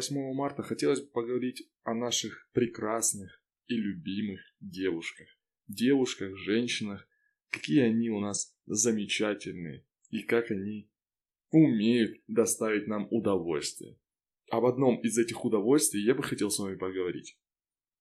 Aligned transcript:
преддверии 0.00 0.30
8 0.30 0.34
марта 0.34 0.62
хотелось 0.62 1.00
бы 1.00 1.08
поговорить 1.08 1.68
о 1.82 1.94
наших 1.94 2.48
прекрасных 2.52 3.42
и 3.66 3.74
любимых 3.74 4.40
девушках. 4.60 5.28
Девушках, 5.68 6.36
женщинах, 6.36 7.06
какие 7.50 7.82
они 7.82 8.10
у 8.10 8.20
нас 8.20 8.56
замечательные 8.66 9.84
и 10.10 10.22
как 10.22 10.50
они 10.50 10.90
умеют 11.50 12.20
доставить 12.28 12.86
нам 12.86 13.08
удовольствие. 13.10 13.98
Об 14.50 14.64
одном 14.64 15.00
из 15.02 15.18
этих 15.18 15.44
удовольствий 15.44 16.02
я 16.02 16.14
бы 16.14 16.22
хотел 16.22 16.50
с 16.50 16.58
вами 16.58 16.76
поговорить. 16.76 17.38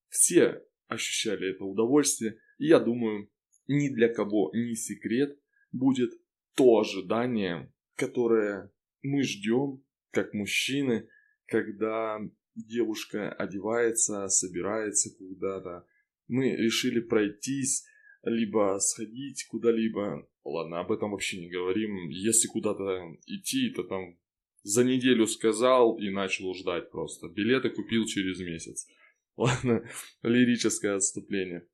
Все 0.09 0.63
ощущали 0.87 1.51
это 1.51 1.65
удовольствие, 1.65 2.39
и 2.57 2.67
я 2.67 2.79
думаю, 2.79 3.29
ни 3.67 3.89
для 3.89 4.11
кого 4.11 4.51
не 4.53 4.75
секрет 4.75 5.37
будет 5.71 6.11
то 6.55 6.79
ожидание, 6.79 7.71
которое 7.95 8.71
мы 9.03 9.21
ждем, 9.23 9.83
как 10.11 10.33
мужчины, 10.33 11.07
когда 11.49 12.19
девушка 12.55 13.31
одевается, 13.31 14.27
собирается 14.27 15.15
куда-то. 15.17 15.85
Мы 16.27 16.55
решили 16.55 16.99
пройтись, 16.99 17.85
либо 18.23 18.77
сходить 18.79 19.45
куда-либо. 19.49 20.27
Ладно, 20.43 20.79
об 20.79 20.91
этом 20.91 21.11
вообще 21.11 21.39
не 21.39 21.49
говорим. 21.49 22.09
Если 22.09 22.47
куда-то 22.47 23.15
идти, 23.25 23.71
то 23.71 23.83
там 23.83 24.17
за 24.63 24.83
неделю 24.83 25.25
сказал 25.25 25.97
и 25.99 26.09
начал 26.09 26.53
ждать 26.53 26.91
просто. 26.91 27.27
Билеты 27.29 27.69
купил 27.69 28.05
через 28.05 28.39
месяц. 28.39 28.87
Ладно, 29.37 29.87
лирическое 30.21 30.95
отступление. 30.95 31.67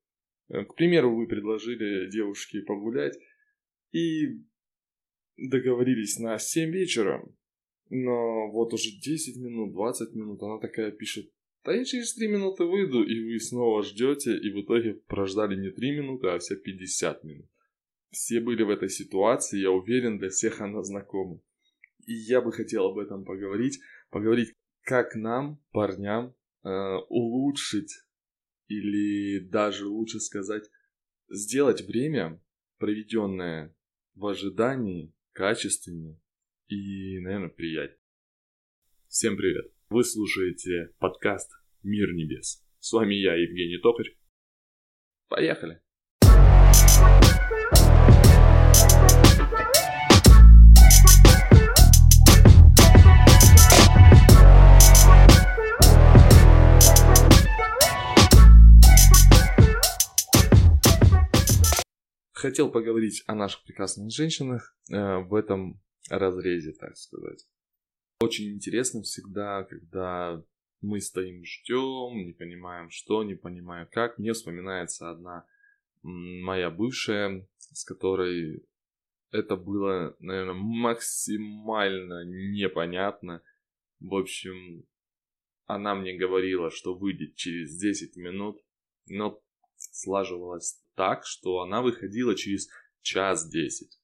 К 0.48 0.76
примеру, 0.76 1.16
вы 1.16 1.28
предложили 1.28 2.10
девушке 2.10 2.62
погулять 2.62 3.18
и 3.92 4.40
договорились 5.38 6.20
на 6.20 6.38
7 6.38 6.72
вечера, 6.72 7.26
но 7.90 8.50
вот 8.52 8.74
уже 8.74 8.92
10 8.92 9.38
минут, 9.38 9.74
20 9.74 10.16
минут 10.16 10.42
она 10.42 10.60
такая 10.60 10.92
пишет, 10.92 11.32
да 11.64 11.74
я 11.74 11.84
через 11.84 12.14
3 12.14 12.28
минуты 12.28 12.64
выйду, 12.64 13.04
и 13.04 13.34
вы 13.34 13.40
снова 13.40 13.84
ждете, 13.84 14.38
и 14.38 14.52
в 14.52 14.62
итоге 14.62 14.96
прождали 15.08 15.56
не 15.56 15.72
3 15.72 16.00
минуты, 16.00 16.28
а 16.28 16.40
все 16.40 16.56
50 16.56 17.24
минут. 17.24 17.50
Все 18.12 18.40
были 18.40 18.64
в 18.64 18.70
этой 18.70 18.90
ситуации, 18.90 19.60
я 19.60 19.72
уверен, 19.72 20.18
для 20.18 20.30
всех 20.30 20.62
она 20.62 20.84
знакома. 20.84 21.42
И 22.06 22.14
я 22.14 22.42
бы 22.42 22.52
хотел 22.52 22.86
об 22.86 22.98
этом 22.98 23.26
поговорить, 23.26 23.80
поговорить, 24.10 24.54
как 24.82 25.16
нам, 25.16 25.60
парням, 25.72 26.36
э, 26.64 26.70
улучшить 27.10 27.94
или 28.68 29.40
даже 29.40 29.88
лучше 29.88 30.20
сказать, 30.20 30.70
сделать 31.30 31.82
время, 31.82 32.42
проведенное 32.78 33.76
в 34.14 34.26
ожидании, 34.28 35.14
качественнее 35.34 36.20
и, 36.68 37.20
наверное, 37.20 37.50
приятнее. 37.50 38.00
Всем 39.08 39.38
привет! 39.38 39.72
Вы 39.90 40.04
слушаете 40.04 40.94
подкаст 41.00 41.52
«Мир 41.84 42.14
небес». 42.14 42.64
С 42.80 42.92
вами 42.92 43.16
я, 43.16 43.36
Евгений 43.36 43.78
Токарь. 43.78 44.18
Поехали! 45.28 45.82
хотел 62.34 62.70
поговорить 62.70 63.24
о 63.26 63.34
наших 63.34 63.64
прекрасных 63.64 64.12
женщинах 64.12 64.78
э, 64.92 65.18
в 65.18 65.34
этом 65.34 65.82
разрезе, 66.10 66.74
так 66.74 66.98
сказать. 66.98 67.46
Очень 68.20 68.54
интересно 68.54 69.02
всегда, 69.02 69.64
когда 69.64 70.44
мы 70.82 71.02
стоим, 71.02 71.44
ждем, 71.44 72.26
не 72.26 72.34
понимаем 72.34 72.90
что, 72.90 73.24
не 73.24 73.36
понимаем 73.36 73.88
как. 73.92 74.18
Мне 74.18 74.34
вспоминается 74.34 75.10
одна 75.10 75.46
моя 76.04 76.70
бывшая, 76.70 77.48
с 77.58 77.84
которой 77.84 78.64
это 79.32 79.56
было, 79.56 80.16
наверное, 80.20 80.54
максимально 80.54 82.24
непонятно. 82.26 83.42
В 84.00 84.16
общем, 84.16 84.86
она 85.66 85.96
мне 85.96 86.14
говорила, 86.14 86.70
что 86.70 86.96
выйдет 86.96 87.36
через 87.36 87.76
10 87.78 88.16
минут, 88.18 88.62
но 89.08 89.42
слаживалось 89.78 90.82
так, 90.96 91.26
что 91.26 91.60
она 91.60 91.82
выходила 91.82 92.36
через 92.36 92.70
час 93.02 93.50
десять. 93.50 94.00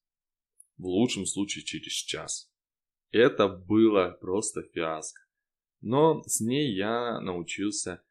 В 0.82 0.86
лучшем 0.88 1.28
случае 1.28 1.64
через 1.64 1.92
час. 1.92 2.52
Это 3.12 3.48
было 3.48 4.18
просто 4.20 4.64
фиаско. 4.64 5.22
Но 5.80 6.24
с 6.24 6.42
ней 6.42 6.74
я 6.76 7.22
научился 7.22 8.02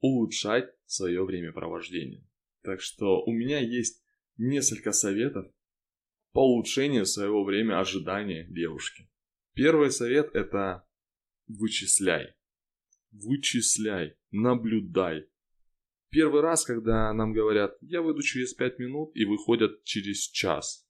улучшать 0.00 0.74
свое 0.86 1.24
времяпровождение. 1.24 2.28
Так 2.62 2.80
что 2.80 3.22
у 3.22 3.30
меня 3.30 3.60
есть 3.60 4.02
несколько 4.38 4.90
советов 4.90 5.46
по 6.32 6.40
улучшению 6.40 7.06
своего 7.06 7.44
время 7.44 7.78
ожидания 7.78 8.44
девушки. 8.50 9.08
Первый 9.54 9.92
совет 9.92 10.34
это 10.34 10.84
вычисляй. 11.46 12.34
Вычисляй, 13.12 14.16
наблюдай, 14.32 15.28
Первый 16.10 16.40
раз, 16.40 16.64
когда 16.64 17.12
нам 17.12 17.32
говорят, 17.32 17.76
я 17.82 18.00
выйду 18.00 18.22
через 18.22 18.54
5 18.54 18.78
минут 18.78 19.14
и 19.14 19.24
выходят 19.24 19.84
через 19.84 20.28
час. 20.28 20.85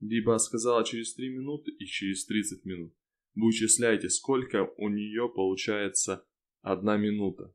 Либо 0.00 0.36
сказала 0.38 0.84
через 0.84 1.14
3 1.14 1.28
минуты 1.30 1.70
и 1.70 1.86
через 1.86 2.26
30 2.26 2.64
минут. 2.64 2.94
Вы 3.34 3.46
вычисляете, 3.46 4.08
сколько 4.10 4.70
у 4.76 4.88
нее 4.88 5.30
получается 5.34 6.24
одна 6.62 6.96
минута. 6.96 7.54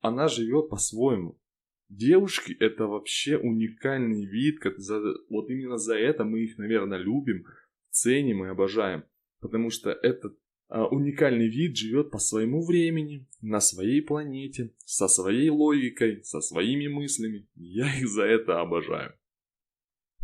Она 0.00 0.28
живет 0.28 0.70
по-своему. 0.70 1.38
Девушки 1.88 2.52
это 2.60 2.86
вообще 2.86 3.36
уникальный 3.36 4.24
вид, 4.24 4.60
как 4.60 4.78
за, 4.78 5.00
вот 5.28 5.50
именно 5.50 5.76
за 5.76 5.96
это 5.96 6.24
мы 6.24 6.44
их, 6.44 6.56
наверное, 6.56 6.98
любим, 6.98 7.44
ценим 7.90 8.44
и 8.44 8.48
обожаем. 8.48 9.04
Потому 9.40 9.70
что 9.70 9.90
это 9.90 10.34
а, 10.68 10.86
уникальный 10.86 11.48
вид 11.48 11.76
живет 11.76 12.12
по 12.12 12.18
своему 12.18 12.64
времени, 12.64 13.26
на 13.40 13.60
своей 13.60 14.00
планете, 14.02 14.72
со 14.84 15.08
своей 15.08 15.50
логикой, 15.50 16.22
со 16.22 16.40
своими 16.40 16.86
мыслями. 16.86 17.48
Я 17.56 17.92
их 17.98 18.08
за 18.08 18.22
это 18.22 18.60
обожаю. 18.60 19.14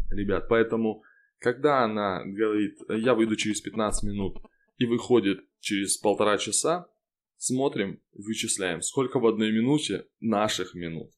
Ребят, 0.09 0.47
поэтому, 0.49 1.03
когда 1.39 1.85
она 1.85 2.25
говорит, 2.25 2.79
я 2.89 3.15
выйду 3.15 3.37
через 3.37 3.61
15 3.61 4.09
минут 4.09 4.39
и 4.79 4.87
выходит 4.87 5.41
через 5.61 5.97
полтора 5.97 6.39
часа, 6.39 6.89
смотрим, 7.37 8.01
вычисляем, 8.13 8.83
сколько 8.83 9.19
в 9.19 9.27
одной 9.27 9.53
минуте 9.53 10.07
наших 10.21 10.75
минут. 10.75 11.13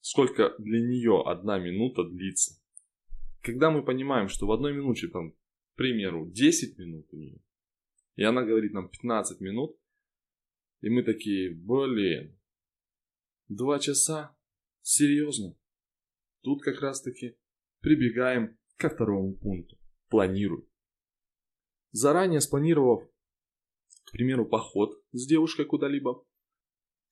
Сколько 0.00 0.54
для 0.58 0.80
нее 0.80 1.22
одна 1.24 1.58
минута 1.58 2.04
длится. 2.04 2.60
Когда 3.40 3.70
мы 3.70 3.84
понимаем, 3.84 4.28
что 4.28 4.46
в 4.46 4.52
одной 4.52 4.74
минуте, 4.74 5.08
там, 5.08 5.32
к 5.32 5.76
примеру, 5.76 6.26
10 6.30 6.78
минут 6.78 7.06
у 7.12 7.16
нее, 7.16 7.40
и 8.16 8.22
она 8.22 8.42
говорит 8.42 8.72
нам 8.72 8.88
15 8.88 9.40
минут. 9.40 9.76
И 10.80 10.88
мы 10.88 11.02
такие, 11.02 11.54
блин, 11.54 12.38
два 13.48 13.78
часа? 13.78 14.36
Серьезно? 14.82 15.56
Тут 16.42 16.62
как 16.62 16.80
раз 16.80 17.00
таки 17.02 17.36
прибегаем 17.80 18.58
ко 18.88 18.94
второму 18.94 19.34
пункту. 19.34 19.76
Планируй. 20.08 20.68
Заранее 21.92 22.40
спланировав, 22.40 23.04
к 24.04 24.12
примеру, 24.12 24.46
поход 24.46 25.02
с 25.12 25.26
девушкой 25.26 25.64
куда-либо, 25.64 26.24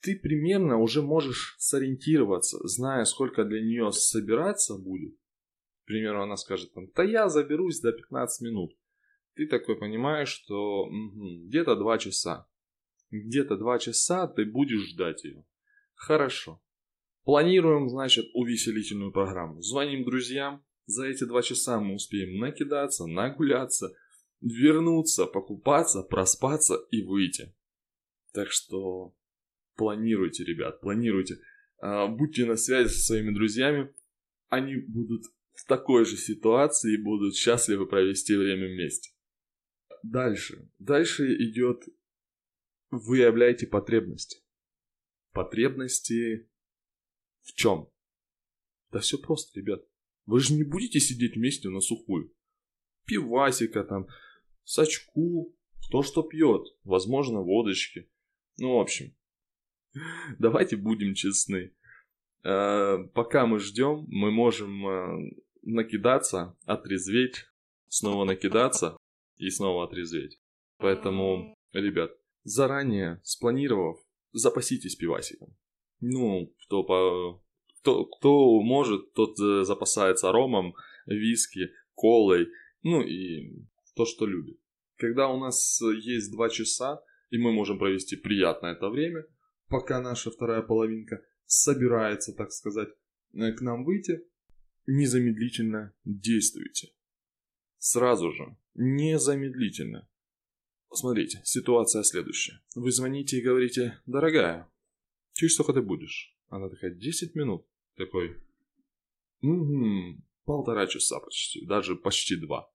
ты 0.00 0.16
примерно 0.16 0.78
уже 0.78 1.02
можешь 1.02 1.56
сориентироваться, 1.58 2.58
зная, 2.66 3.04
сколько 3.04 3.44
для 3.44 3.60
нее 3.60 3.92
собираться 3.92 4.76
будет. 4.76 5.14
К 5.82 5.86
примеру, 5.86 6.22
она 6.22 6.36
скажет 6.36 6.72
там, 6.74 6.88
да 6.94 7.04
я 7.04 7.28
заберусь 7.28 7.80
до 7.80 7.92
15 7.92 8.40
минут 8.42 8.72
ты 9.34 9.46
такой 9.46 9.76
понимаешь, 9.76 10.28
что 10.28 10.84
угу, 10.84 11.46
где-то 11.46 11.76
два 11.76 11.98
часа. 11.98 12.46
Где-то 13.10 13.56
два 13.56 13.78
часа 13.78 14.26
ты 14.26 14.44
будешь 14.44 14.90
ждать 14.90 15.24
ее. 15.24 15.44
Хорошо. 15.94 16.60
Планируем, 17.24 17.88
значит, 17.88 18.26
увеселительную 18.34 19.12
программу. 19.12 19.62
Звоним 19.62 20.04
друзьям. 20.04 20.64
За 20.86 21.06
эти 21.06 21.24
два 21.24 21.42
часа 21.42 21.80
мы 21.80 21.94
успеем 21.94 22.38
накидаться, 22.38 23.06
нагуляться, 23.06 23.92
вернуться, 24.40 25.26
покупаться, 25.26 26.02
проспаться 26.02 26.76
и 26.90 27.02
выйти. 27.02 27.54
Так 28.32 28.50
что 28.50 29.14
планируйте, 29.76 30.44
ребят, 30.44 30.80
планируйте. 30.80 31.38
А, 31.78 32.08
будьте 32.08 32.44
на 32.44 32.56
связи 32.56 32.88
со 32.88 33.00
своими 33.00 33.32
друзьями. 33.32 33.94
Они 34.48 34.76
будут 34.76 35.24
в 35.54 35.66
такой 35.66 36.04
же 36.04 36.16
ситуации 36.16 36.94
и 36.94 37.02
будут 37.02 37.36
счастливы 37.36 37.86
провести 37.86 38.36
время 38.36 38.68
вместе 38.68 39.12
дальше. 40.02 40.68
Дальше 40.78 41.34
идет 41.36 41.84
выявляйте 42.90 43.66
потребности. 43.66 44.42
Потребности 45.32 46.50
в 47.40 47.54
чем? 47.54 47.90
Да 48.90 49.00
все 49.00 49.18
просто, 49.18 49.58
ребят. 49.58 49.82
Вы 50.26 50.40
же 50.40 50.54
не 50.54 50.64
будете 50.64 51.00
сидеть 51.00 51.36
вместе 51.36 51.68
на 51.68 51.80
сухую. 51.80 52.32
Пивасика 53.06 53.84
там, 53.84 54.06
сачку, 54.64 55.54
Кто 55.88 56.02
что 56.02 56.22
пьет, 56.22 56.62
возможно, 56.84 57.40
водочки. 57.40 58.08
Ну, 58.58 58.76
в 58.76 58.80
общем, 58.80 59.14
давайте 60.38 60.76
будем 60.76 61.14
честны. 61.14 61.74
Э, 62.44 62.98
пока 63.14 63.46
мы 63.46 63.58
ждем, 63.58 64.04
мы 64.08 64.30
можем 64.30 64.86
э, 64.86 65.30
накидаться, 65.62 66.56
отрезветь, 66.64 67.46
снова 67.88 68.24
накидаться 68.24 68.96
и 69.36 69.50
снова 69.50 69.84
отрезветь. 69.84 70.40
Поэтому, 70.78 71.54
ребят, 71.72 72.12
заранее 72.44 73.20
спланировав, 73.24 73.98
запаситесь 74.32 74.96
пивасиком. 74.96 75.56
Ну, 76.00 76.52
кто, 76.64 76.82
по, 76.82 77.42
кто, 77.82 78.04
кто 78.04 78.60
может, 78.62 79.12
тот 79.12 79.38
э, 79.40 79.64
запасается 79.64 80.30
ромом, 80.30 80.74
виски, 81.06 81.70
колой, 81.94 82.48
ну 82.82 83.02
и 83.02 83.66
то, 83.96 84.06
что 84.06 84.24
любит. 84.24 84.58
Когда 84.96 85.28
у 85.28 85.38
нас 85.38 85.80
есть 85.80 86.30
два 86.30 86.48
часа, 86.48 87.02
и 87.30 87.38
мы 87.38 87.52
можем 87.52 87.78
провести 87.78 88.14
приятное 88.14 88.74
это 88.74 88.88
время, 88.88 89.26
пока 89.68 90.00
наша 90.00 90.30
вторая 90.30 90.62
половинка 90.62 91.24
собирается, 91.44 92.32
так 92.32 92.52
сказать, 92.52 92.88
э, 93.34 93.52
к 93.52 93.60
нам 93.62 93.84
выйти, 93.84 94.24
незамедлительно 94.86 95.92
действуйте. 96.04 96.92
Сразу 97.78 98.30
же, 98.30 98.56
незамедлительно. 98.74 100.08
Смотрите, 100.92 101.40
ситуация 101.44 102.04
следующая. 102.04 102.60
Вы 102.76 102.92
звоните 102.92 103.38
и 103.38 103.42
говорите, 103.42 103.98
дорогая, 104.06 104.70
через 105.32 105.54
сколько 105.54 105.72
ты 105.72 105.82
будешь? 105.82 106.36
Она 106.48 106.68
такая, 106.68 106.92
10 106.94 107.34
минут. 107.34 107.66
Такой, 107.96 108.36
угу, 109.42 110.22
полтора 110.44 110.86
часа 110.86 111.20
почти, 111.20 111.66
даже 111.66 111.94
почти 111.94 112.36
два. 112.36 112.70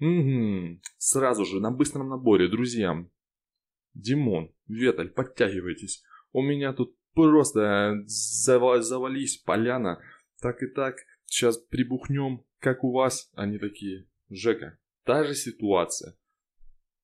Угу, 0.00 0.80
сразу 0.98 1.44
же, 1.44 1.60
на 1.60 1.70
быстром 1.70 2.08
наборе, 2.08 2.48
друзьям. 2.48 3.10
Димон, 3.94 4.52
Веталь, 4.66 5.10
подтягивайтесь. 5.10 6.02
У 6.32 6.42
меня 6.42 6.72
тут 6.72 6.96
просто 7.12 8.02
завались 8.06 9.36
поляна. 9.36 10.00
Так 10.40 10.62
и 10.62 10.66
так, 10.66 10.96
сейчас 11.26 11.58
прибухнем, 11.58 12.44
как 12.58 12.84
у 12.84 12.92
вас. 12.92 13.30
Они 13.34 13.58
такие, 13.58 14.08
Жека, 14.28 14.78
та 15.04 15.24
же 15.24 15.34
ситуация. 15.34 16.16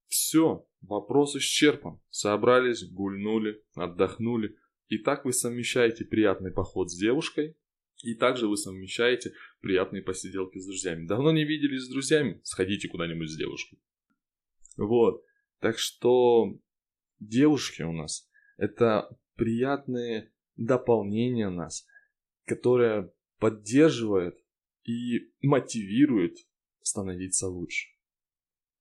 Все, 0.09 0.67
вопрос 0.81 1.37
исчерпан. 1.37 2.01
Собрались, 2.11 2.91
гульнули, 2.91 3.63
отдохнули. 3.75 4.57
И 4.89 4.99
так 4.99 5.25
вы 5.25 5.33
совмещаете 5.33 6.05
приятный 6.05 6.51
поход 6.51 6.91
с 6.91 6.99
девушкой, 6.99 7.57
и 8.03 8.15
также 8.15 8.47
вы 8.47 8.57
совмещаете 8.57 9.33
приятные 9.61 10.03
посиделки 10.03 10.59
с 10.59 10.67
друзьями. 10.67 11.07
Давно 11.07 11.33
не 11.33 11.45
виделись 11.45 11.83
с 11.83 11.91
друзьями? 11.91 12.41
Сходите 12.45 12.89
куда-нибудь 12.89 13.31
с 13.31 13.37
девушкой. 13.37 13.79
Вот. 14.77 15.25
Так 15.61 15.79
что 15.79 16.59
девушки 17.19 17.83
у 17.83 17.93
нас 17.93 18.29
это 18.57 19.19
приятные 19.35 20.33
дополнения 20.57 21.51
нас, 21.51 21.87
которое 22.45 23.13
поддерживает 23.39 24.37
и 24.85 25.33
мотивирует 25.43 26.37
становиться 26.81 27.49
лучше. 27.49 27.89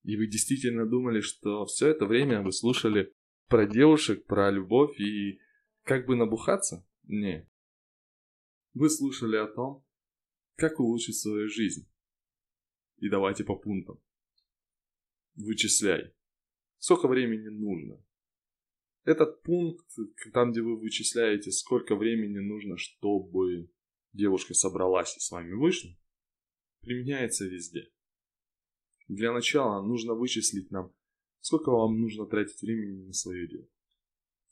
И 0.04 0.16
вы 0.16 0.28
действительно 0.28 0.86
думали, 0.88 1.22
что 1.22 1.66
все 1.66 1.88
это 1.88 2.06
время 2.06 2.42
вы 2.42 2.52
слушали 2.52 3.14
про 3.48 3.66
девушек, 3.66 4.26
про 4.26 4.50
любовь 4.52 5.00
и 5.00 5.40
как 5.88 6.06
бы 6.06 6.18
набухаться? 6.18 6.86
Не. 7.04 7.50
Вы 8.74 8.90
слушали 8.90 9.38
о 9.38 9.48
том, 9.48 9.86
как 10.56 10.82
улучшить 10.82 11.18
свою 11.18 11.48
жизнь. 11.48 11.90
И 12.98 13.10
давайте 13.10 13.46
по 13.46 13.56
пунктам. 13.56 13.98
Вычисляй. 15.36 16.14
Сколько 16.78 17.08
времени 17.08 17.48
нужно? 17.48 18.04
Этот 19.06 19.42
пункт, 19.44 19.88
там, 20.34 20.52
где 20.52 20.62
вы 20.62 20.78
вычисляете, 20.78 21.52
сколько 21.52 21.96
времени 21.96 22.40
нужно, 22.40 22.76
чтобы 22.76 23.72
девушка 24.12 24.54
собралась 24.54 25.16
и 25.16 25.22
с 25.22 25.32
вами 25.32 25.54
вышла, 25.54 25.92
применяется 26.82 27.46
везде. 27.46 27.90
Для 29.08 29.32
начала 29.32 29.82
нужно 29.82 30.16
вычислить 30.16 30.70
нам, 30.70 30.94
сколько 31.40 31.72
вам 31.72 32.02
нужно 32.02 32.26
тратить 32.26 32.62
времени 32.62 33.06
на 33.06 33.14
свое 33.14 33.48
дело. 33.48 33.70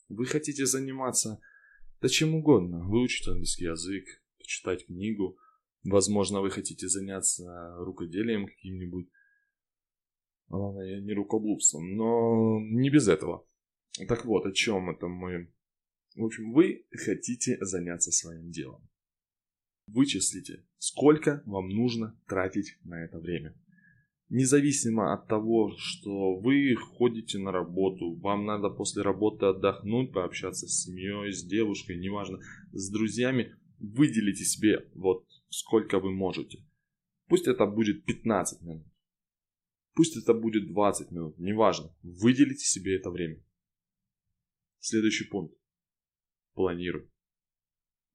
Вы 0.10 0.25
хотите 0.25 0.66
заниматься 0.66 1.40
да 2.02 2.10
чем 2.10 2.36
угодно, 2.36 2.88
выучить 2.88 3.28
английский 3.28 3.66
язык, 3.66 4.06
почитать 4.38 4.86
книгу, 4.86 5.38
возможно, 5.84 6.42
вы 6.42 6.52
хотите 6.52 6.88
заняться 6.88 7.75
рукоделием 7.78 8.46
каким-нибудь, 8.46 9.10
Главное, 10.48 11.02
не 11.02 11.13
рукоблудством, 11.13 11.96
но 11.96 12.60
не 12.62 12.92
без 12.92 13.07
этого. 13.07 13.48
Так 14.07 14.25
вот, 14.25 14.46
о 14.46 14.52
чем 14.52 14.92
это 14.92 15.07
мы? 15.07 15.52
В 16.16 16.24
общем, 16.24 16.54
вы 16.54 16.86
хотите 16.92 17.58
заняться 17.62 18.12
своим 18.12 18.51
делом. 18.51 18.88
Вычислите, 19.88 20.63
сколько 20.78 21.42
вам 21.46 21.69
нужно 21.69 22.16
тратить 22.28 22.78
на 22.84 23.04
это 23.04 23.18
время. 23.19 23.56
Независимо 24.30 25.13
от 25.13 25.27
того, 25.27 25.75
что 25.77 26.36
вы 26.38 26.75
ходите 26.75 27.38
на 27.38 27.51
работу, 27.51 28.16
вам 28.16 28.45
надо 28.45 28.69
после 28.69 29.04
работы 29.04 29.45
отдохнуть, 29.45 30.13
пообщаться 30.13 30.68
с 30.68 30.83
семьей, 30.83 31.31
с 31.31 31.44
девушкой, 31.44 31.98
неважно, 31.98 32.39
с 32.72 32.89
друзьями, 32.92 33.56
выделите 33.77 34.44
себе 34.44 34.89
вот 34.95 35.27
сколько 35.50 36.00
вы 36.00 36.12
можете. 36.12 36.66
Пусть 37.27 37.48
это 37.48 37.68
будет 37.68 38.06
15 38.06 38.63
минут, 38.63 38.88
пусть 39.94 40.18
это 40.18 40.33
будет 40.33 40.68
20 40.69 41.12
минут, 41.12 41.38
неважно, 41.38 41.95
выделите 42.01 42.66
себе 42.66 42.95
это 42.95 43.12
время. 43.12 43.44
Следующий 44.80 45.25
пункт. 45.25 45.56
Планируй. 46.54 47.10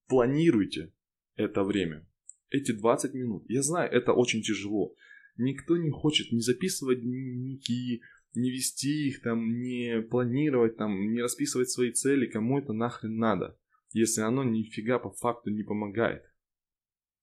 Планируйте 0.09 0.93
это 1.37 1.63
время. 1.63 2.09
Эти 2.49 2.73
20 2.73 3.15
минут. 3.15 3.45
Я 3.49 3.63
знаю, 3.63 3.91
это 3.93 4.13
очень 4.13 4.43
тяжело. 4.43 4.95
Никто 5.43 5.79
не 5.79 5.89
хочет 5.91 6.33
не 6.33 6.41
записывать 6.41 7.01
дневники, 7.01 8.03
не 8.35 8.51
вести 8.51 9.09
их 9.09 9.23
там, 9.23 9.59
не 9.59 10.03
планировать 10.03 10.77
там, 10.77 11.13
не 11.13 11.23
расписывать 11.23 11.71
свои 11.71 11.93
цели, 11.93 12.27
кому 12.27 12.59
это 12.59 12.75
нахрен 12.75 13.17
надо, 13.17 13.59
если 13.93 14.21
оно 14.21 14.45
нифига 14.45 14.99
по 14.99 15.11
факту 15.11 15.49
не 15.49 15.63
помогает. 15.63 16.31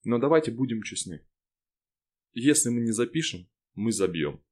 Но 0.04 0.18
давайте 0.18 0.52
будем 0.52 0.82
честны. 0.82 1.24
Если 2.34 2.70
мы 2.72 2.82
не 2.82 2.92
запишем, 2.92 3.48
мы 3.76 3.92
забьем. 3.92 4.44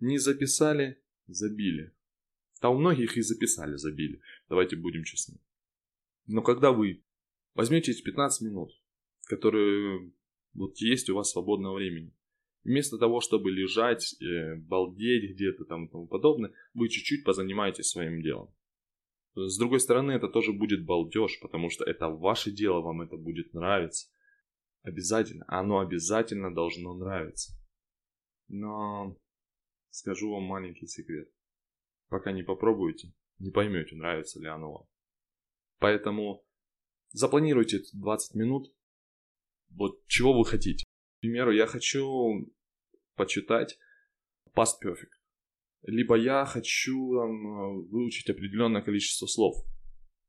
Не 0.00 0.16
записали, 0.16 1.02
забили. 1.26 1.92
А 2.60 2.70
у 2.70 2.78
многих 2.78 3.18
и 3.18 3.20
записали, 3.20 3.76
забили. 3.76 4.22
Давайте 4.48 4.76
будем 4.76 5.04
честны. 5.04 5.38
Но 6.26 6.40
когда 6.40 6.72
вы 6.72 7.04
возьмете 7.52 7.92
эти 7.92 8.02
15 8.02 8.40
минут, 8.40 8.70
которые 9.24 10.14
вот 10.54 10.78
есть 10.78 11.10
у 11.10 11.14
вас 11.14 11.30
свободного 11.30 11.74
времени, 11.74 12.14
Вместо 12.64 12.96
того, 12.96 13.20
чтобы 13.20 13.50
лежать, 13.50 14.16
э, 14.22 14.56
балдеть 14.56 15.32
где-то 15.32 15.66
там 15.66 15.84
и 15.84 15.90
тому 15.90 16.06
подобное, 16.06 16.52
вы 16.72 16.88
чуть-чуть 16.88 17.22
позанимаетесь 17.22 17.90
своим 17.90 18.22
делом. 18.22 18.54
С 19.34 19.58
другой 19.58 19.80
стороны, 19.80 20.12
это 20.12 20.28
тоже 20.28 20.52
будет 20.52 20.84
балдеж, 20.86 21.38
потому 21.40 21.68
что 21.68 21.84
это 21.84 22.08
ваше 22.08 22.50
дело, 22.50 22.80
вам 22.80 23.02
это 23.02 23.16
будет 23.16 23.52
нравиться. 23.52 24.08
Обязательно. 24.82 25.44
Оно 25.48 25.80
обязательно 25.80 26.54
должно 26.54 26.94
нравиться. 26.94 27.52
Но 28.48 29.18
скажу 29.90 30.32
вам 30.32 30.44
маленький 30.44 30.86
секрет. 30.86 31.28
Пока 32.08 32.32
не 32.32 32.44
попробуете, 32.44 33.12
не 33.38 33.50
поймете, 33.50 33.96
нравится 33.96 34.40
ли 34.40 34.46
оно 34.46 34.72
вам. 34.72 34.86
Поэтому 35.80 36.44
запланируйте 37.10 37.80
20 37.92 38.34
минут. 38.36 38.72
Вот 39.70 40.06
чего 40.06 40.38
вы 40.38 40.44
хотите 40.44 40.83
примеру, 41.24 41.52
я 41.52 41.66
хочу 41.66 42.52
почитать 43.16 43.78
past 44.54 44.76
perfect. 44.84 45.14
Либо 45.82 46.16
я 46.16 46.44
хочу 46.44 47.14
там, 47.14 47.86
выучить 47.88 48.30
определенное 48.30 48.82
количество 48.82 49.26
слов 49.26 49.54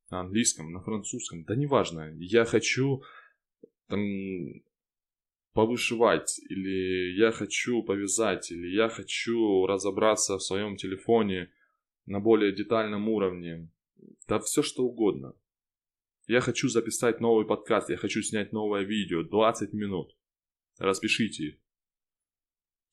на 0.09 0.21
английском, 0.21 0.71
на 0.71 0.79
французском, 0.79 1.43
да 1.43 1.55
неважно. 1.55 2.13
Я 2.17 2.45
хочу 2.45 3.03
там, 3.87 3.99
повышивать, 5.53 6.39
или 6.49 7.17
я 7.17 7.31
хочу 7.31 7.83
повязать, 7.83 8.51
или 8.51 8.67
я 8.67 8.87
хочу 8.87 9.65
разобраться 9.65 10.37
в 10.37 10.43
своем 10.43 10.77
телефоне 10.77 11.51
на 12.05 12.19
более 12.19 12.53
детальном 12.53 13.09
уровне. 13.09 13.69
Да 14.27 14.39
все 14.39 14.61
что 14.61 14.83
угодно. 14.83 15.33
Я 16.27 16.39
хочу 16.39 16.69
записать 16.69 17.19
новый 17.19 17.45
подкаст, 17.45 17.89
я 17.89 17.97
хочу 17.97 18.21
снять 18.21 18.53
новое 18.53 18.83
видео, 18.83 19.23
20 19.23 19.73
минут. 19.73 20.15
Распишите 20.77 21.59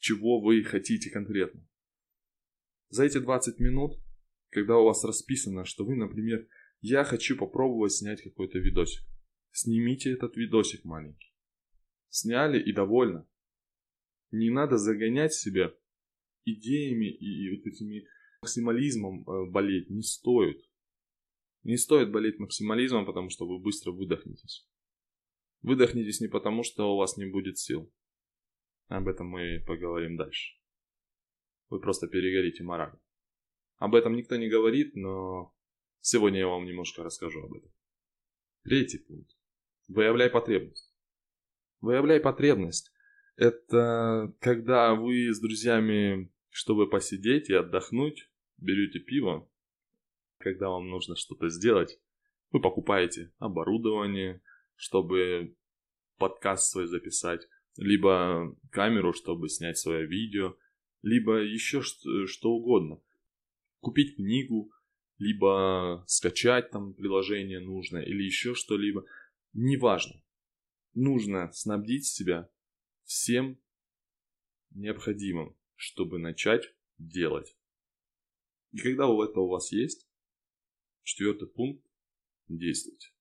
чего 0.03 0.41
вы 0.41 0.65
хотите 0.65 1.11
конкретно. 1.11 1.65
За 2.89 3.05
эти 3.05 3.19
20 3.19 3.61
минут, 3.61 4.03
когда 4.51 4.77
у 4.77 4.85
вас 4.85 5.05
расписано, 5.05 5.65
что 5.65 5.85
вы, 5.85 5.95
например, 5.95 6.47
я 6.81 7.05
хочу 7.05 7.37
попробовать 7.37 7.93
снять 7.93 8.21
какой-то 8.21 8.59
видосик. 8.59 9.03
Снимите 9.53 10.11
этот 10.13 10.37
видосик 10.37 10.85
маленький. 10.85 11.33
Сняли 12.09 12.61
и 12.61 12.73
довольно. 12.73 13.29
Не 14.33 14.51
надо 14.51 14.77
загонять 14.77 15.35
себя 15.35 15.73
идеями 16.45 17.07
и 17.07 17.57
вот 17.57 17.67
этими 17.67 18.05
максимализмом 18.43 19.23
э, 19.23 19.51
болеть 19.51 19.89
не 19.89 20.03
стоит. 20.03 20.61
Не 21.63 21.77
стоит 21.77 22.11
болеть 22.11 22.41
максимализмом, 22.41 23.07
потому 23.07 23.31
что 23.31 23.47
вы 23.47 23.61
быстро 23.61 23.93
выдохнетесь. 23.93 24.69
Выдохнетесь 25.63 26.21
не 26.21 26.29
потому, 26.29 26.63
что 26.65 26.93
у 26.93 26.99
вас 26.99 27.17
не 27.17 27.27
будет 27.27 27.59
сил. 27.59 27.93
Об 28.89 29.09
этом 29.09 29.29
мы 29.29 29.63
поговорим 29.67 30.17
дальше. 30.17 30.59
Вы 31.71 31.81
просто 31.81 32.09
перегорите 32.09 32.65
морально. 32.65 33.01
Об 33.79 33.95
этом 33.95 34.15
никто 34.15 34.37
не 34.37 34.49
говорит, 34.49 34.95
но 34.95 35.55
сегодня 36.01 36.41
я 36.41 36.49
вам 36.49 36.67
немножко 36.67 37.03
расскажу 37.03 37.43
об 37.45 37.55
этом. 37.55 37.73
Третий 38.65 38.99
пункт. 38.99 39.37
Выявляй 39.89 40.31
потребность. 40.31 40.93
Выявляй 41.81 42.21
потребность. 42.21 42.93
Это 43.37 44.35
когда 44.41 44.95
вы 44.95 45.33
с 45.33 45.41
друзьями, 45.41 46.31
чтобы 46.51 46.89
посидеть 46.89 47.49
и 47.51 47.55
отдохнуть, 47.55 48.31
берете 48.59 49.01
пиво, 49.01 49.49
когда 50.39 50.69
вам 50.69 50.89
нужно 50.91 51.17
что-то 51.17 51.49
сделать, 51.49 51.99
вы 52.51 52.61
покупаете 52.61 53.33
оборудование, 53.39 54.43
чтобы 54.83 55.57
подкаст 56.19 56.73
свой 56.73 56.89
записать, 56.89 57.49
либо 57.77 58.59
камеру, 58.73 59.13
чтобы 59.13 59.49
снять 59.49 59.79
свое 59.79 60.09
видео, 60.09 60.57
либо 61.03 61.37
еще 61.41 61.83
что, 61.83 62.51
угодно. 62.51 63.01
Купить 63.79 64.17
книгу, 64.17 64.73
либо 65.19 66.03
скачать 66.09 66.71
там 66.71 66.95
приложение 66.95 67.61
нужно, 67.61 67.99
или 67.99 68.25
еще 68.25 68.55
что-либо. 68.55 69.05
Неважно. 69.53 70.21
Нужно 70.95 71.53
снабдить 71.53 72.07
себя 72.07 72.51
всем 73.05 73.63
необходимым, 74.71 75.57
чтобы 75.77 76.19
начать 76.19 76.75
делать. 76.99 77.57
И 78.73 78.79
когда 78.79 79.07
у 79.07 79.23
это 79.23 79.39
у 79.39 79.47
вас 79.47 79.71
есть, 79.71 80.09
четвертый 81.05 81.47
пункт– 81.47 81.87
действуйте. 82.49 83.12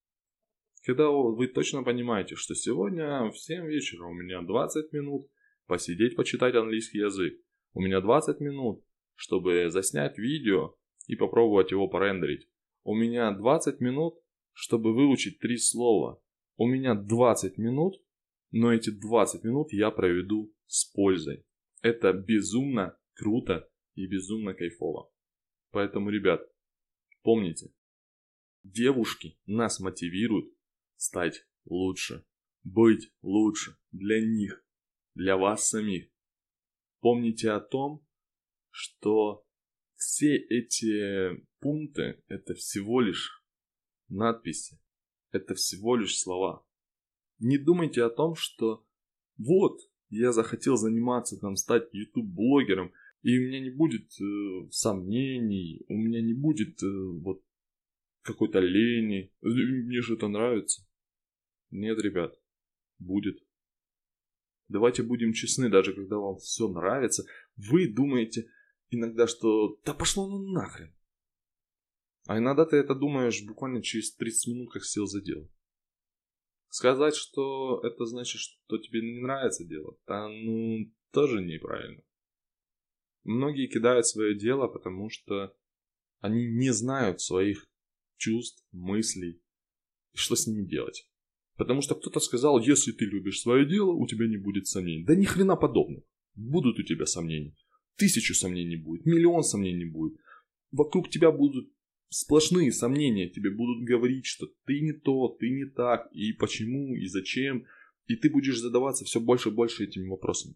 Когда 0.83 1.09
вы 1.09 1.47
точно 1.47 1.83
понимаете, 1.83 2.35
что 2.35 2.55
сегодня 2.55 3.29
в 3.29 3.37
7 3.37 3.67
вечера 3.67 4.05
у 4.05 4.13
меня 4.13 4.41
20 4.41 4.91
минут 4.93 5.29
посидеть, 5.67 6.15
почитать 6.15 6.55
английский 6.55 6.99
язык, 6.99 7.39
у 7.73 7.81
меня 7.81 8.01
20 8.01 8.39
минут, 8.39 8.83
чтобы 9.13 9.69
заснять 9.69 10.17
видео 10.17 10.75
и 11.05 11.15
попробовать 11.15 11.71
его 11.71 11.87
порендерить. 11.87 12.49
У 12.83 12.95
меня 12.95 13.31
20 13.31 13.79
минут, 13.79 14.15
чтобы 14.53 14.93
выучить 14.93 15.39
три 15.39 15.57
слова. 15.57 16.19
У 16.57 16.65
меня 16.67 16.95
20 16.95 17.59
минут, 17.59 18.01
но 18.49 18.73
эти 18.73 18.89
20 18.89 19.43
минут 19.43 19.71
я 19.71 19.91
проведу 19.91 20.51
с 20.65 20.85
пользой. 20.85 21.45
Это 21.83 22.11
безумно 22.11 22.97
круто 23.13 23.69
и 23.93 24.07
безумно 24.07 24.55
кайфово. 24.55 25.11
Поэтому, 25.69 26.09
ребят, 26.09 26.41
помните, 27.21 27.71
девушки 28.63 29.37
нас 29.45 29.79
мотивируют 29.79 30.51
стать 31.01 31.47
лучше, 31.65 32.23
быть 32.63 33.11
лучше 33.23 33.75
для 33.91 34.23
них, 34.23 34.63
для 35.15 35.35
вас 35.35 35.67
самих. 35.67 36.11
Помните 36.99 37.49
о 37.49 37.59
том, 37.59 38.05
что 38.69 39.43
все 39.95 40.35
эти 40.35 41.43
пункты– 41.59 42.23
это 42.27 42.53
всего 42.53 43.01
лишь 43.01 43.43
надписи, 44.09 44.79
это 45.31 45.55
всего 45.55 45.95
лишь 45.95 46.19
слова. 46.19 46.63
Не 47.39 47.57
думайте 47.57 48.03
о 48.03 48.11
том, 48.11 48.35
что 48.35 48.85
вот, 49.37 49.79
я 50.09 50.31
захотел 50.31 50.77
заниматься, 50.77 51.39
там, 51.39 51.55
стать 51.55 51.91
YouTube-блогером, 51.93 52.93
и 53.23 53.39
у 53.39 53.41
меня 53.41 53.59
не 53.59 53.71
будет 53.71 54.11
э, 54.21 54.69
сомнений, 54.69 55.83
у 55.87 55.97
меня 55.97 56.21
не 56.21 56.35
будет 56.35 56.83
э, 56.83 56.87
вот 57.23 57.43
какой-то 58.21 58.59
лени, 58.59 59.33
мне 59.41 60.01
же 60.01 60.13
это 60.13 60.27
нравится. 60.27 60.85
Нет, 61.71 61.99
ребят, 61.99 62.39
будет. 62.99 63.43
Давайте 64.67 65.03
будем 65.03 65.33
честны, 65.33 65.69
даже 65.69 65.93
когда 65.93 66.17
вам 66.17 66.37
все 66.37 66.67
нравится, 66.67 67.25
вы 67.57 67.87
думаете 67.91 68.49
иногда, 68.89 69.27
что 69.27 69.79
да 69.83 69.93
пошло 69.93 70.27
ну 70.27 70.51
нахрен. 70.51 70.95
А 72.27 72.37
иногда 72.37 72.65
ты 72.65 72.77
это 72.77 72.93
думаешь 72.93 73.43
буквально 73.45 73.81
через 73.81 74.13
30 74.15 74.47
минут, 74.53 74.71
как 74.71 74.85
сел 74.85 75.07
за 75.07 75.21
дело. 75.21 75.49
Сказать, 76.69 77.15
что 77.15 77.81
это 77.83 78.05
значит, 78.05 78.39
что 78.39 78.77
тебе 78.77 79.01
не 79.01 79.21
нравится 79.21 79.65
дело, 79.65 79.97
да 80.07 80.29
ну 80.29 80.89
тоже 81.11 81.41
неправильно. 81.41 82.03
Многие 83.23 83.67
кидают 83.67 84.07
свое 84.07 84.37
дело, 84.37 84.67
потому 84.67 85.09
что 85.09 85.55
они 86.19 86.45
не 86.45 86.71
знают 86.71 87.19
своих 87.19 87.67
чувств, 88.17 88.65
мыслей, 88.71 89.41
и 90.13 90.17
что 90.17 90.35
с 90.35 90.47
ними 90.47 90.65
делать. 90.65 91.10
Потому 91.61 91.81
что 91.81 91.93
кто-то 91.93 92.19
сказал, 92.19 92.59
если 92.59 92.91
ты 92.91 93.05
любишь 93.05 93.41
свое 93.41 93.67
дело, 93.67 93.91
у 93.91 94.07
тебя 94.07 94.27
не 94.27 94.37
будет 94.37 94.65
сомнений. 94.65 95.03
Да 95.03 95.13
ни 95.13 95.25
хрена 95.25 95.55
подобного. 95.55 96.03
Будут 96.33 96.79
у 96.79 96.83
тебя 96.83 97.05
сомнения. 97.05 97.55
Тысячу 97.97 98.33
сомнений 98.33 98.77
будет, 98.77 99.05
миллион 99.05 99.43
сомнений 99.43 99.85
будет. 99.85 100.17
Вокруг 100.71 101.11
тебя 101.11 101.31
будут 101.31 101.71
сплошные 102.09 102.71
сомнения. 102.71 103.29
Тебе 103.29 103.51
будут 103.51 103.83
говорить, 103.83 104.25
что 104.25 104.47
ты 104.65 104.81
не 104.81 104.91
то, 104.91 105.37
ты 105.39 105.51
не 105.51 105.65
так, 105.65 106.09
и 106.13 106.33
почему, 106.33 106.95
и 106.95 107.05
зачем. 107.05 107.67
И 108.07 108.15
ты 108.15 108.31
будешь 108.31 108.59
задаваться 108.59 109.05
все 109.05 109.19
больше 109.19 109.49
и 109.49 109.53
больше 109.53 109.83
этими 109.83 110.07
вопросами. 110.07 110.55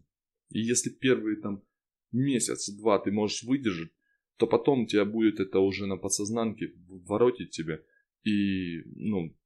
И 0.50 0.58
если 0.58 0.90
первые 0.90 1.36
там 1.36 1.62
месяц-два 2.10 2.98
ты 2.98 3.12
можешь 3.12 3.44
выдержать, 3.44 3.92
то 4.38 4.48
потом 4.48 4.80
у 4.80 4.86
тебя 4.88 5.04
будет 5.04 5.38
это 5.38 5.60
уже 5.60 5.86
на 5.86 5.98
подсознанке 5.98 6.72
воротить 6.88 7.50
тебя. 7.50 7.78
И, 8.24 8.82
ну, 8.86 9.36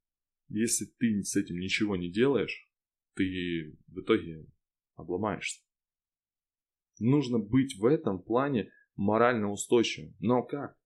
если 0.53 0.85
ты 0.85 1.23
с 1.23 1.35
этим 1.35 1.59
ничего 1.59 1.95
не 1.95 2.11
делаешь, 2.11 2.69
ты 3.15 3.77
в 3.87 4.01
итоге 4.01 4.45
обломаешься. 4.95 5.63
Нужно 6.99 7.39
быть 7.39 7.77
в 7.77 7.85
этом 7.85 8.21
плане 8.21 8.71
морально 8.95 9.49
устойчивым. 9.49 10.15
Но 10.19 10.43
как? 10.43 10.77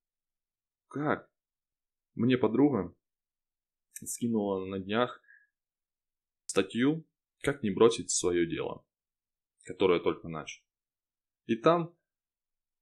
Как? 0.88 1.30
Мне 2.14 2.38
подруга 2.38 2.96
скинула 4.04 4.66
на 4.66 4.80
днях 4.80 5.22
статью 6.46 7.06
«Как 7.42 7.64
не 7.64 7.72
бросить 7.72 8.12
свое 8.12 8.48
дело», 8.48 8.86
которое 9.64 10.00
только 10.00 10.30
начал. 10.30 10.64
И 11.46 11.56
там 11.56 11.96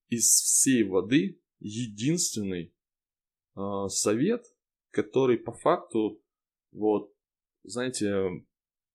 из 0.10 0.26
всей 0.26 0.84
воды 0.84 1.42
единственный 1.60 2.74
э, 3.56 3.88
совет, 3.90 4.46
который 4.92 5.38
по 5.38 5.54
факту 5.54 6.23
вот, 6.74 7.14
знаете, 7.64 8.46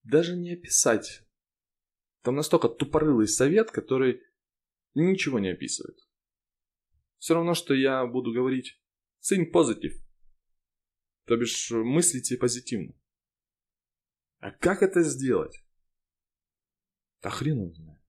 даже 0.03 0.37
не 0.37 0.53
описать. 0.53 1.25
Там 2.23 2.37
настолько 2.37 2.69
тупорылый 2.69 3.29
совет, 3.29 3.71
который 3.71 4.23
ничего 4.95 5.39
не 5.39 5.51
описывает. 5.51 5.99
Все 7.19 7.35
равно, 7.35 7.55
что 7.55 7.75
я 7.75 8.07
буду 8.07 8.33
говорить 8.33 8.81
think 9.23 9.53
positive. 9.53 9.95
То 11.25 11.37
бишь, 11.37 11.71
мыслите 11.71 12.37
позитивно. 12.37 12.95
А 14.39 14.51
как 14.51 14.83
это 14.83 15.03
сделать? 15.03 15.65
Да 17.23 17.31
хрен 17.31 17.73
знает. 17.73 18.03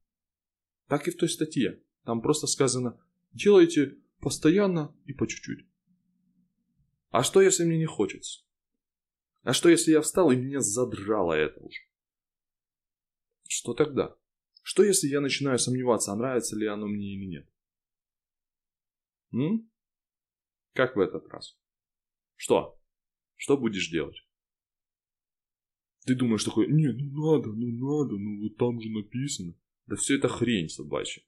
Так 0.87 1.07
и 1.07 1.11
в 1.11 1.17
той 1.17 1.29
статье. 1.29 1.83
Там 2.03 2.21
просто 2.21 2.47
сказано, 2.47 2.99
делайте 3.31 3.97
постоянно 4.19 4.95
и 5.05 5.13
по 5.13 5.27
чуть-чуть. 5.27 5.67
А 7.09 7.23
что, 7.23 7.41
если 7.41 7.65
мне 7.65 7.77
не 7.77 7.85
хочется? 7.85 8.43
А 9.43 9.53
что, 9.53 9.69
если 9.69 9.91
я 9.91 10.01
встал 10.01 10.31
и 10.31 10.35
меня 10.35 10.59
задрало 10.59 11.33
это 11.33 11.59
уже? 11.61 11.79
Что 13.47 13.73
тогда? 13.73 14.15
Что, 14.61 14.83
если 14.83 15.07
я 15.07 15.21
начинаю 15.21 15.57
сомневаться, 15.57 16.11
а 16.11 16.15
нравится 16.15 16.55
ли 16.55 16.67
оно 16.67 16.87
мне 16.87 17.15
или 17.15 17.25
нет? 17.25 17.49
М? 19.31 19.69
Как 20.73 20.95
в 20.95 20.99
этот 20.99 21.27
раз? 21.29 21.57
Что? 22.35 22.79
Что 23.35 23.57
будешь 23.57 23.89
делать? 23.89 24.17
Ты 26.05 26.15
думаешь 26.15 26.43
такой, 26.43 26.67
не, 26.67 26.91
ну 26.91 27.35
надо, 27.35 27.51
ну 27.51 27.67
надо, 27.67 28.17
ну 28.17 28.41
вот 28.41 28.57
там 28.57 28.79
же 28.81 28.89
написано. 28.89 29.55
Да 29.87 29.95
все 29.95 30.17
это 30.17 30.27
хрень 30.27 30.69
собачья. 30.69 31.23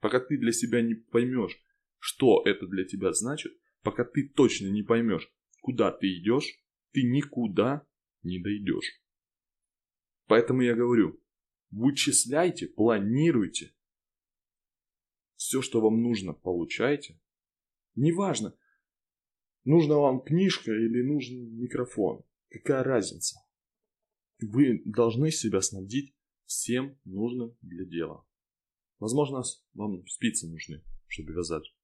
Пока 0.00 0.20
ты 0.20 0.38
для 0.38 0.52
себя 0.52 0.82
не 0.82 0.94
поймешь, 0.94 1.62
что 1.98 2.42
это 2.44 2.66
для 2.66 2.84
тебя 2.84 3.12
значит, 3.12 3.52
пока 3.82 4.04
ты 4.04 4.28
точно 4.28 4.68
не 4.68 4.82
поймешь, 4.82 5.30
куда 5.60 5.92
ты 5.92 6.18
идешь, 6.18 6.61
ты 6.92 7.02
никуда 7.02 7.86
не 8.22 8.38
дойдешь. 8.38 9.02
Поэтому 10.26 10.62
я 10.62 10.74
говорю, 10.74 11.20
вычисляйте, 11.70 12.68
планируйте. 12.68 13.74
Все, 15.36 15.60
что 15.60 15.80
вам 15.80 16.00
нужно, 16.02 16.32
получайте. 16.32 17.20
Неважно, 17.94 18.56
нужна 19.64 19.96
вам 19.96 20.22
книжка 20.22 20.70
или 20.70 21.02
нужен 21.02 21.58
микрофон. 21.58 22.24
Какая 22.48 22.84
разница? 22.84 23.40
Вы 24.40 24.82
должны 24.84 25.30
себя 25.30 25.60
снабдить 25.60 26.14
всем 26.46 26.98
нужным 27.04 27.56
для 27.60 27.84
дела. 27.84 28.26
Возможно, 28.98 29.42
вам 29.74 30.06
спицы 30.06 30.46
нужны, 30.48 30.82
чтобы 31.06 31.32
вязать. 31.32 31.74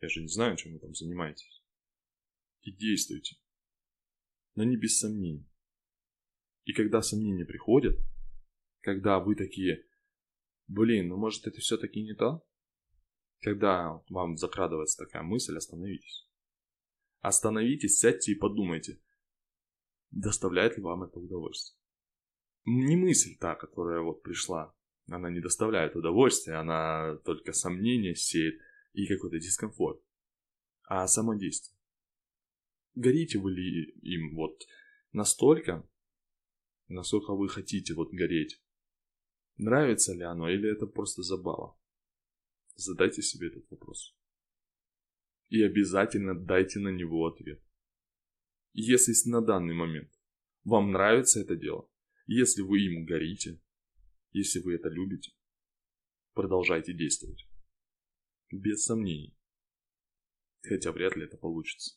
Я 0.00 0.08
же 0.08 0.20
не 0.20 0.28
знаю, 0.28 0.56
чем 0.56 0.72
вы 0.72 0.80
там 0.80 0.94
занимаетесь. 0.94 1.62
И 2.62 2.72
действуйте. 2.72 3.36
Но 4.54 4.64
не 4.64 4.76
без 4.76 4.98
сомнений. 4.98 5.48
И 6.64 6.72
когда 6.72 7.02
сомнения 7.02 7.44
приходят, 7.44 7.98
когда 8.80 9.18
вы 9.18 9.34
такие, 9.34 9.84
блин, 10.66 11.08
ну 11.08 11.16
может 11.16 11.46
это 11.46 11.60
все-таки 11.60 12.02
не 12.02 12.14
то? 12.14 12.46
Когда 13.40 14.02
вам 14.08 14.36
закрадывается 14.36 15.04
такая 15.04 15.22
мысль, 15.22 15.56
остановитесь. 15.56 16.28
Остановитесь, 17.20 17.98
сядьте 17.98 18.32
и 18.32 18.38
подумайте, 18.38 19.00
доставляет 20.10 20.76
ли 20.76 20.82
вам 20.82 21.02
это 21.04 21.18
удовольствие. 21.18 21.78
Не 22.64 22.96
мысль 22.96 23.36
та, 23.38 23.54
которая 23.54 24.00
вот 24.00 24.22
пришла, 24.22 24.74
она 25.08 25.30
не 25.30 25.40
доставляет 25.40 25.96
удовольствия, 25.96 26.54
она 26.54 27.16
только 27.24 27.52
сомнения 27.52 28.14
сеет 28.14 28.58
и 28.94 29.06
какой-то 29.06 29.38
дискомфорт, 29.38 30.00
а 30.84 31.06
само 31.06 31.34
действие. 31.34 31.73
Горите 32.94 33.38
вы 33.38 33.52
ли 33.52 33.90
им 34.02 34.36
вот 34.36 34.66
настолько, 35.12 35.88
насколько 36.88 37.34
вы 37.34 37.48
хотите 37.48 37.94
вот 37.94 38.12
гореть? 38.12 38.62
Нравится 39.56 40.14
ли 40.14 40.22
оно 40.22 40.48
или 40.48 40.70
это 40.70 40.86
просто 40.86 41.22
забава? 41.22 41.76
Задайте 42.76 43.22
себе 43.22 43.48
этот 43.48 43.68
вопрос. 43.70 44.16
И 45.48 45.62
обязательно 45.62 46.34
дайте 46.34 46.78
на 46.78 46.88
него 46.88 47.26
ответ. 47.26 47.62
Если 48.72 49.12
на 49.28 49.40
данный 49.40 49.74
момент 49.74 50.12
вам 50.64 50.90
нравится 50.90 51.40
это 51.40 51.56
дело, 51.56 51.88
если 52.26 52.62
вы 52.62 52.80
им 52.80 53.04
горите, 53.04 53.60
если 54.32 54.60
вы 54.60 54.74
это 54.74 54.88
любите, 54.88 55.32
продолжайте 56.32 56.92
действовать. 56.92 57.46
Без 58.50 58.84
сомнений. 58.84 59.36
Хотя 60.62 60.92
вряд 60.92 61.16
ли 61.16 61.24
это 61.24 61.36
получится. 61.36 61.96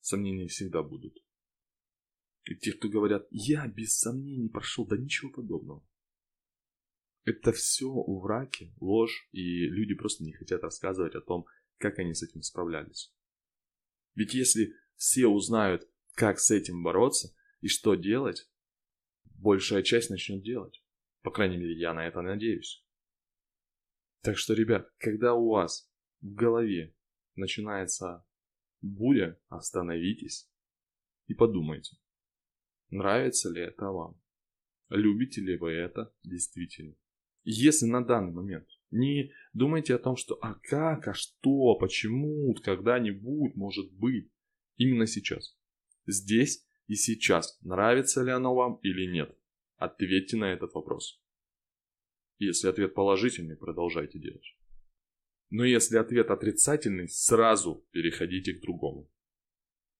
Сомнения 0.00 0.48
всегда 0.48 0.82
будут. 0.82 1.16
И 2.44 2.56
те, 2.56 2.72
кто 2.72 2.88
говорят, 2.88 3.26
я 3.30 3.66
без 3.68 3.98
сомнений 3.98 4.48
прошел, 4.48 4.86
да 4.86 4.96
ничего 4.96 5.30
подобного. 5.30 5.86
Это 7.24 7.52
все 7.52 7.86
у 7.86 8.20
враки, 8.20 8.74
ложь, 8.80 9.28
и 9.32 9.66
люди 9.66 9.94
просто 9.94 10.24
не 10.24 10.32
хотят 10.32 10.62
рассказывать 10.62 11.14
о 11.14 11.20
том, 11.20 11.46
как 11.76 11.98
они 11.98 12.14
с 12.14 12.22
этим 12.22 12.42
справлялись. 12.42 13.12
Ведь 14.14 14.34
если 14.34 14.74
все 14.96 15.26
узнают, 15.26 15.88
как 16.14 16.38
с 16.38 16.50
этим 16.50 16.82
бороться 16.82 17.34
и 17.60 17.68
что 17.68 17.94
делать, 17.94 18.50
большая 19.24 19.82
часть 19.82 20.10
начнет 20.10 20.42
делать. 20.42 20.82
По 21.22 21.30
крайней 21.30 21.58
мере, 21.58 21.78
я 21.78 21.92
на 21.94 22.06
это 22.06 22.22
надеюсь. 22.22 22.84
Так 24.22 24.36
что, 24.36 24.54
ребят, 24.54 24.90
когда 24.98 25.34
у 25.34 25.50
вас 25.50 25.90
в 26.20 26.34
голове 26.34 26.94
начинается 27.36 28.24
буря, 28.82 29.38
остановитесь 29.48 30.48
и 31.26 31.34
подумайте, 31.34 31.96
нравится 32.90 33.50
ли 33.50 33.62
это 33.62 33.86
вам. 33.86 34.20
Любите 34.88 35.40
ли 35.40 35.56
вы 35.56 35.72
это 35.72 36.12
действительно? 36.24 36.96
Если 37.44 37.86
на 37.86 38.04
данный 38.04 38.32
момент 38.32 38.68
не 38.90 39.32
думайте 39.52 39.94
о 39.94 39.98
том, 39.98 40.16
что 40.16 40.34
а 40.42 40.54
как, 40.54 41.08
а 41.08 41.14
что, 41.14 41.76
почему, 41.76 42.54
когда-нибудь, 42.62 43.54
может 43.54 43.92
быть, 43.92 44.30
именно 44.76 45.06
сейчас. 45.06 45.56
Здесь 46.06 46.66
и 46.86 46.94
сейчас, 46.94 47.58
нравится 47.62 48.22
ли 48.22 48.32
оно 48.32 48.54
вам 48.54 48.76
или 48.82 49.10
нет. 49.10 49.34
Ответьте 49.76 50.36
на 50.36 50.52
этот 50.52 50.74
вопрос. 50.74 51.22
Если 52.38 52.68
ответ 52.68 52.94
положительный, 52.94 53.56
продолжайте 53.56 54.18
делать. 54.18 54.56
Но 55.50 55.64
если 55.64 55.96
ответ 55.96 56.30
отрицательный, 56.30 57.08
сразу 57.08 57.84
переходите 57.90 58.54
к 58.54 58.60
другому. 58.60 59.10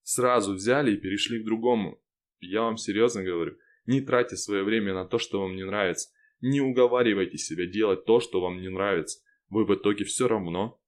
Сразу 0.02 0.54
взяли 0.54 0.94
и 0.94 0.96
перешли 0.96 1.42
к 1.42 1.44
другому. 1.44 2.00
Я 2.38 2.62
вам 2.62 2.76
серьезно 2.76 3.22
говорю, 3.22 3.58
не 3.84 4.00
тратьте 4.00 4.36
свое 4.36 4.62
время 4.62 4.94
на 4.94 5.04
то, 5.04 5.18
что 5.18 5.40
вам 5.40 5.56
не 5.56 5.64
нравится. 5.64 6.10
Не 6.40 6.60
уговаривайте 6.60 7.36
себя 7.36 7.66
делать 7.66 8.04
то, 8.04 8.20
что 8.20 8.40
вам 8.40 8.60
не 8.60 8.70
нравится. 8.70 9.20
Вы 9.48 9.64
в 9.66 9.74
итоге 9.74 10.04
все 10.04 10.28
равно 10.28 10.80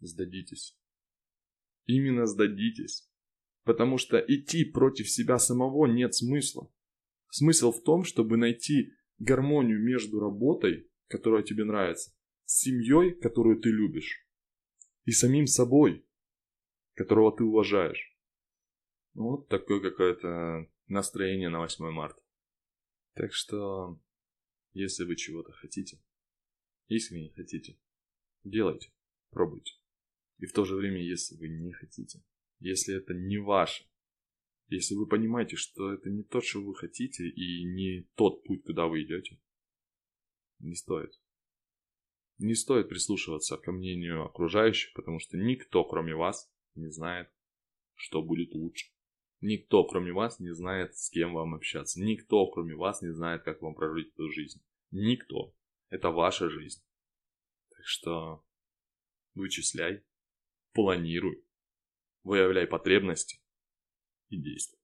сдадитесь. 0.00 0.76
Именно 1.84 2.26
сдадитесь. 2.26 3.08
Потому 3.64 3.98
что 3.98 4.18
идти 4.18 4.64
против 4.64 5.10
себя 5.10 5.38
самого 5.38 5.86
нет 5.86 6.14
смысла. 6.14 6.72
Смысл 7.30 7.70
в 7.70 7.82
том, 7.82 8.04
чтобы 8.04 8.36
найти 8.36 8.94
гармонию 9.18 9.82
между 9.82 10.18
работой, 10.20 10.90
которая 11.08 11.42
тебе 11.42 11.64
нравится, 11.64 12.15
с 12.46 12.60
семьей, 12.60 13.14
которую 13.14 13.60
ты 13.60 13.70
любишь, 13.70 14.26
и 15.04 15.10
самим 15.10 15.46
собой, 15.46 16.06
которого 16.94 17.36
ты 17.36 17.44
уважаешь. 17.44 18.16
Вот 19.14 19.48
такое 19.48 19.80
какое-то 19.80 20.70
настроение 20.86 21.48
на 21.48 21.58
8 21.60 21.90
марта. 21.90 22.22
Так 23.14 23.32
что 23.32 24.00
если 24.72 25.04
вы 25.04 25.16
чего-то 25.16 25.52
хотите, 25.52 26.00
искренне 26.88 27.30
хотите, 27.30 27.78
делайте, 28.44 28.92
пробуйте. 29.30 29.74
И 30.38 30.46
в 30.46 30.52
то 30.52 30.64
же 30.64 30.76
время, 30.76 31.02
если 31.02 31.36
вы 31.36 31.48
не 31.48 31.72
хотите, 31.72 32.22
если 32.60 32.96
это 32.96 33.14
не 33.14 33.38
ваше, 33.38 33.88
если 34.68 34.94
вы 34.94 35.06
понимаете, 35.06 35.56
что 35.56 35.92
это 35.92 36.10
не 36.10 36.22
то, 36.22 36.40
что 36.40 36.62
вы 36.62 36.74
хотите, 36.74 37.28
и 37.28 37.64
не 37.64 38.02
тот 38.14 38.44
путь, 38.44 38.64
куда 38.64 38.86
вы 38.86 39.02
идете, 39.02 39.40
не 40.58 40.74
стоит. 40.74 41.12
Не 42.38 42.54
стоит 42.54 42.90
прислушиваться 42.90 43.56
ко 43.56 43.72
мнению 43.72 44.24
окружающих, 44.24 44.92
потому 44.92 45.20
что 45.20 45.38
никто, 45.38 45.84
кроме 45.84 46.14
вас, 46.14 46.52
не 46.74 46.90
знает, 46.90 47.30
что 47.94 48.22
будет 48.22 48.52
лучше. 48.52 48.92
Никто, 49.40 49.84
кроме 49.84 50.12
вас, 50.12 50.38
не 50.38 50.52
знает, 50.54 50.96
с 50.96 51.08
кем 51.08 51.32
вам 51.32 51.54
общаться. 51.54 52.00
Никто, 52.02 52.46
кроме 52.48 52.74
вас, 52.74 53.00
не 53.00 53.12
знает, 53.12 53.42
как 53.42 53.62
вам 53.62 53.74
прожить 53.74 54.12
эту 54.12 54.30
жизнь. 54.30 54.62
Никто. 54.90 55.54
Это 55.88 56.10
ваша 56.10 56.50
жизнь. 56.50 56.82
Так 57.70 57.86
что 57.86 58.44
вычисляй, 59.34 60.04
планируй, 60.72 61.42
выявляй 62.22 62.66
потребности 62.66 63.40
и 64.28 64.36
действуй. 64.36 64.80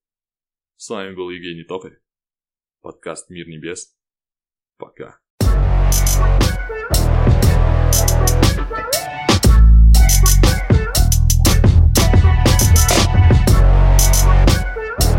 С 0.77 0.89
вами 0.89 1.15
был 1.15 1.29
Евгений 1.29 1.65
Токарь. 1.65 2.01
Подкаст 2.81 3.29
«Мир 3.29 3.47
небес». 3.47 3.95
Пока. 4.79 5.21
Thank 8.05 8.33
you. 15.05 15.12